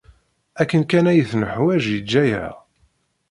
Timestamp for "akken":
0.61-0.83